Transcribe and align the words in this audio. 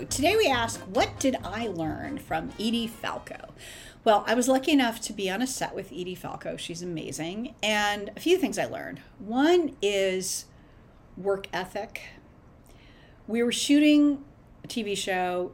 Today 0.00 0.36
we 0.36 0.46
ask, 0.46 0.80
what 0.80 1.20
did 1.20 1.36
I 1.44 1.66
learn 1.66 2.18
from 2.18 2.50
Edie 2.58 2.86
Falco? 2.86 3.52
Well, 4.04 4.24
I 4.26 4.34
was 4.34 4.48
lucky 4.48 4.72
enough 4.72 5.00
to 5.02 5.12
be 5.12 5.28
on 5.28 5.42
a 5.42 5.46
set 5.46 5.74
with 5.74 5.92
Edie 5.92 6.14
Falco. 6.14 6.56
She's 6.56 6.82
amazing. 6.82 7.54
And 7.62 8.10
a 8.16 8.20
few 8.20 8.38
things 8.38 8.58
I 8.58 8.64
learned. 8.64 9.02
One 9.18 9.76
is 9.82 10.46
work 11.16 11.46
ethic. 11.52 12.00
We 13.26 13.42
were 13.42 13.52
shooting 13.52 14.24
a 14.64 14.68
TV 14.68 14.96
show 14.96 15.52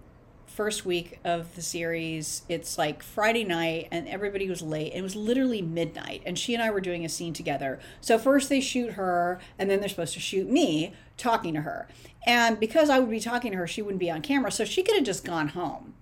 first 0.59 0.85
week 0.85 1.21
of 1.23 1.55
the 1.55 1.63
series. 1.63 2.43
It's 2.49 2.77
like 2.77 3.01
Friday 3.01 3.45
night 3.45 3.87
and 3.93 4.09
everybody 4.09 4.49
was 4.49 4.61
late. 4.61 4.93
It 4.93 5.03
was 5.03 5.15
literally 5.15 5.63
midnight 5.63 6.21
and 6.27 6.37
she 6.37 6.53
and 6.53 6.61
I 6.61 6.71
were 6.71 6.81
doing 6.81 7.05
a 7.05 7.09
scene 7.09 7.33
together. 7.33 7.79
So 8.01 8.19
first 8.19 8.49
they 8.49 8.61
shoot 8.61 8.95
her 8.95 9.39
and 9.57 9.71
then 9.71 9.79
they're 9.79 9.89
supposed 9.89 10.15
to 10.15 10.21
shoot 10.21 10.51
me 10.51 10.95
talking 11.17 11.55
to 11.55 11.61
her. 11.61 11.87
And 12.27 12.59
because 12.59 12.91
I 12.91 12.99
would 12.99 13.09
be 13.09 13.21
talking 13.21 13.53
to 13.53 13.57
her, 13.57 13.69
she 13.69 13.83
wouldn't 13.83 14.01
be 14.01 14.11
on 14.11 14.21
camera. 14.21 14.51
So 14.51 14.65
she 14.65 14.83
could 14.83 14.97
have 14.97 15.05
just 15.05 15.25
gone 15.25 15.47
home, 15.47 15.95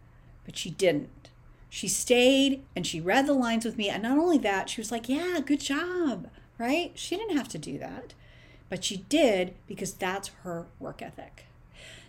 but 0.47 0.57
she 0.57 0.71
didn't. 0.71 1.29
She 1.69 1.87
stayed 1.87 2.63
and 2.75 2.87
she 2.87 2.99
read 2.99 3.27
the 3.27 3.35
lines 3.35 3.67
with 3.67 3.77
me. 3.77 3.91
And 3.91 4.05
not 4.05 4.17
only 4.17 4.39
that, 4.39 4.71
she 4.71 4.81
was 4.81 4.91
like, 4.91 5.07
Yeah, 5.07 5.39
good 5.45 5.61
job, 5.61 6.31
right? 6.57 6.93
She 6.95 7.15
didn't 7.15 7.37
have 7.37 7.49
to 7.49 7.59
do 7.59 7.77
that, 7.77 8.15
but 8.71 8.85
she 8.85 9.05
did 9.11 9.53
because 9.67 9.93
that's 9.93 10.29
her 10.45 10.65
work 10.81 11.03
ethic. 11.03 11.45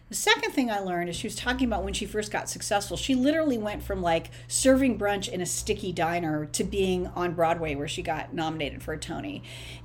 The 0.09 0.15
second 0.15 0.51
thing 0.51 0.71
I 0.71 0.79
learned 0.79 1.09
is 1.09 1.17
she 1.17 1.27
was 1.27 1.35
talking 1.35 1.67
about 1.67 1.83
when 1.83 1.93
she 1.93 2.05
first 2.05 2.31
got 2.31 2.47
successful. 2.49 2.95
She 2.95 3.13
literally 3.13 3.57
went 3.57 3.83
from 3.83 4.01
like 4.01 4.29
serving 4.47 4.97
brunch 4.97 5.27
in 5.27 5.41
a 5.41 5.45
sticky 5.45 5.91
diner 5.91 6.45
to 6.45 6.63
being 6.63 7.07
on 7.07 7.33
Broadway 7.33 7.75
where 7.75 7.89
she 7.89 8.01
got 8.01 8.33
nominated 8.33 8.81
for 8.81 8.93
a 8.93 8.97
Tony. 8.97 9.43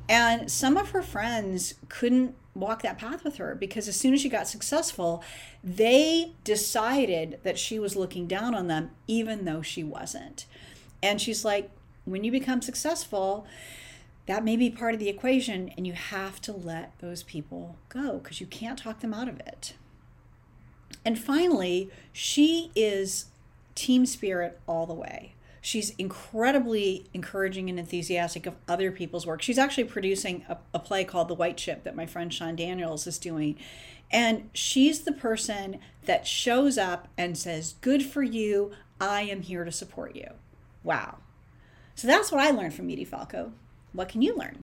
And 0.09 0.51
some 0.51 0.77
of 0.77 0.91
her 0.91 1.03
friends 1.03 1.75
couldn't 1.89 2.37
walk 2.55 2.83
that 2.83 2.99
path 2.99 3.25
with 3.25 3.37
her 3.37 3.57
because 3.57 3.89
as 3.89 3.97
soon 3.97 4.15
as 4.15 4.21
she 4.21 4.29
got 4.29 4.47
successful, 4.47 5.25
they 5.65 6.35
decided 6.45 7.41
that 7.43 7.59
she 7.59 7.81
was 7.81 7.97
looking 7.97 8.29
down 8.29 8.55
on 8.55 8.69
them, 8.69 8.91
even 9.09 9.45
though 9.45 9.62
she 9.62 9.83
wasn't. 9.83 10.47
And 11.03 11.21
she's 11.21 11.45
like, 11.45 11.71
when 12.05 12.23
you 12.23 12.31
become 12.31 12.62
successful, 12.62 13.47
that 14.27 14.45
may 14.45 14.56
be 14.56 14.70
part 14.70 14.95
of 14.95 15.01
the 15.01 15.09
equation, 15.09 15.70
and 15.77 15.87
you 15.87 15.95
have 15.95 16.41
to 16.42 16.53
let 16.53 16.98
those 17.01 17.23
people 17.23 17.77
go 17.89 18.19
because 18.19 18.41
you 18.41 18.47
can't 18.47 18.78
talk 18.78 19.01
them 19.01 19.12
out 19.12 19.28
of 19.28 19.41
it. 19.41 19.75
And 21.05 21.19
finally, 21.19 21.91
she 22.12 22.70
is 22.77 23.27
team 23.75 24.06
spirit 24.06 24.61
all 24.69 24.87
the 24.87 24.95
way. 24.95 25.34
She's 25.61 25.91
incredibly 25.91 27.06
encouraging 27.15 27.70
and 27.70 27.78
enthusiastic 27.78 28.47
of 28.47 28.56
other 28.69 28.91
people's 28.91 29.27
work. 29.27 29.43
She's 29.43 29.59
actually 29.59 29.84
producing 29.84 30.45
a, 30.48 30.59
a, 30.75 30.78
play 30.81 31.05
called 31.05 31.28
The 31.28 31.34
White 31.34 31.56
Chip 31.56 31.84
that 31.84 31.95
my 31.95 32.05
friend 32.05 32.34
Sean 32.34 32.56
Daniels 32.56 33.06
is 33.06 33.17
doing. 33.17 33.56
And 34.11 34.50
she's 34.53 35.00
the 35.00 35.12
person 35.12 35.78
that 36.05 36.27
shows 36.27 36.78
up 36.78 37.06
and 37.17 37.39
says, 37.39 37.77
Good 37.81 38.03
for 38.03 38.23
you. 38.23 38.73
I 39.00 39.23
am 39.23 39.43
here 39.43 39.65
to 39.65 39.73
support 39.73 40.17
you. 40.17 40.31
Wow. 40.83 41.19
So 41.95 42.09
that's 42.09 42.33
what 42.33 42.41
I 42.41 42.50
learned 42.50 42.75
from 42.75 42.91
Edie 42.91 43.05
Falco. 43.05 43.53
What 43.93 44.09
can 44.09 44.23
you 44.23 44.37
learn? 44.37 44.59